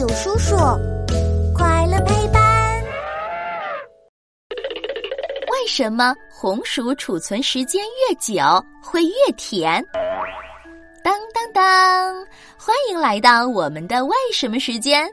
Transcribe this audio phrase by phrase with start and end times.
[0.00, 0.56] 有叔叔，
[1.54, 2.82] 快乐陪伴。
[5.52, 8.42] 为什么红薯储存时间越久
[8.82, 9.84] 会越甜？
[11.04, 12.14] 当当当！
[12.56, 15.06] 欢迎来到我们的为什么时间。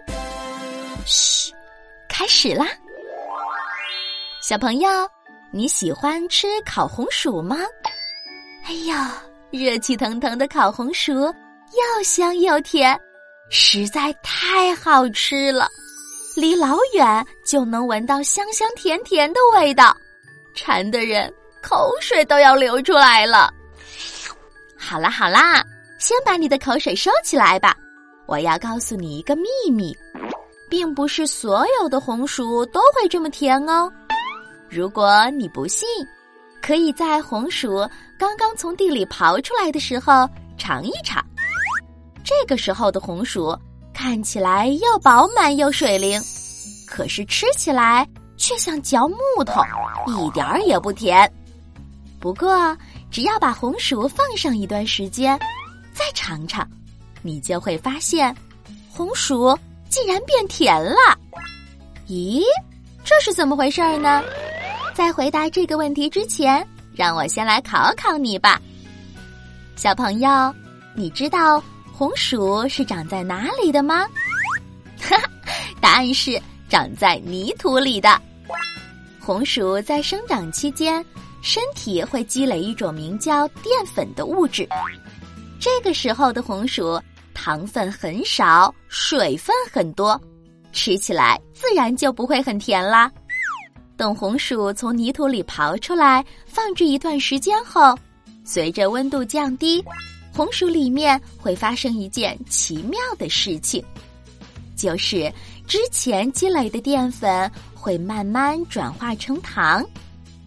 [1.06, 1.54] 嘘，
[2.08, 2.66] 开始啦！
[4.42, 4.90] 小朋友，
[5.52, 7.58] 你喜欢吃烤红薯吗？
[8.64, 12.98] 哎呀，热气腾腾的烤红薯，又香又甜。
[13.50, 15.70] 实在太好吃了，
[16.36, 19.96] 离老远就能闻到香香甜甜的味道，
[20.54, 23.54] 馋的人口水都要流出来了。
[24.78, 25.64] 好啦好啦，
[25.98, 27.76] 先把你的口水收起来吧。
[28.26, 29.96] 我要告诉你一个秘密，
[30.70, 33.92] 并不是所有的红薯都会这么甜哦。
[34.70, 35.88] 如果你不信，
[36.62, 37.88] 可以在红薯
[38.20, 41.26] 刚刚从地里刨出来的时候尝一尝。
[42.28, 43.58] 这个时候的红薯
[43.94, 46.22] 看起来又饱满又水灵，
[46.86, 49.62] 可是吃起来却像嚼木头，
[50.08, 51.32] 一点儿也不甜。
[52.20, 52.78] 不过，
[53.10, 55.40] 只要把红薯放上一段时间，
[55.94, 56.70] 再尝尝，
[57.22, 58.36] 你就会发现，
[58.92, 61.18] 红薯竟然变甜了。
[62.10, 62.44] 咦，
[63.06, 64.22] 这是怎么回事儿呢？
[64.94, 68.62] 在回答这个问题之前，让我先来考考你吧，
[69.78, 70.54] 小朋友，
[70.94, 71.64] 你知道？
[71.98, 74.06] 红薯是长在哪里的吗？
[75.00, 75.24] 哈哈，
[75.82, 78.22] 答案是长在泥土里的。
[79.20, 81.04] 红薯在生长期间，
[81.42, 84.70] 身体会积累一种名叫淀粉的物质。
[85.60, 87.02] 这个时候的红薯
[87.34, 90.22] 糖分很少，水分很多，
[90.72, 93.12] 吃起来自然就不会很甜啦。
[93.98, 97.98] 等红薯从泥土里刨出来，放置一段时间后，
[98.46, 99.84] 随着温度降低。
[100.38, 103.84] 红薯里面会发生一件奇妙的事情，
[104.76, 105.34] 就是
[105.66, 109.84] 之前积累的淀粉会慢慢转化成糖，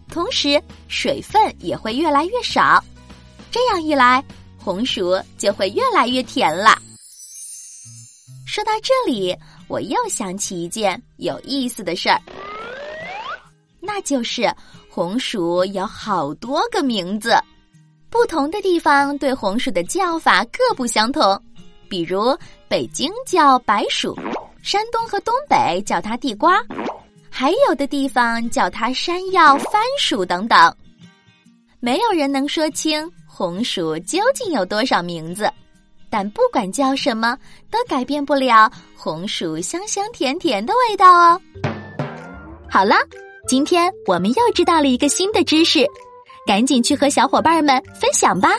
[0.07, 2.81] 同时水分也会越来越少。
[3.51, 4.23] 这样一来，
[4.57, 6.81] 红薯就会越来越甜了。
[8.45, 9.35] 说到这里，
[9.67, 12.21] 我又想起一件有意思的事儿，
[13.81, 14.49] 那就是
[14.89, 17.35] 红薯有好多个名字。
[18.11, 21.41] 不同的地方对红薯的叫法各不相同，
[21.89, 24.13] 比如北京叫白薯，
[24.61, 26.61] 山东和东北叫它地瓜，
[27.29, 30.75] 还有的地方叫它山药、番薯等等。
[31.79, 35.49] 没有人能说清红薯究竟有多少名字，
[36.09, 37.37] 但不管叫什么，
[37.71, 41.41] 都改变不了红薯香香甜甜的味道哦。
[42.69, 42.95] 好了，
[43.47, 45.87] 今天我们又知道了一个新的知识。
[46.45, 48.49] 赶紧去和小伙伴们分享吧！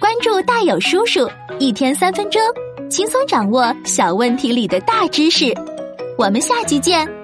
[0.00, 2.40] 关注大有叔叔，一天三分钟，
[2.90, 5.54] 轻松掌握小问题里的大知识。
[6.18, 7.15] 我们下期见。